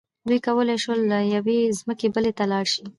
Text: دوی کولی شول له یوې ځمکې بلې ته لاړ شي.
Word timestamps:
دوی 0.27 0.39
کولی 0.47 0.77
شول 0.83 0.99
له 1.11 1.19
یوې 1.35 1.59
ځمکې 1.79 2.07
بلې 2.15 2.31
ته 2.37 2.43
لاړ 2.51 2.65
شي. 2.73 2.83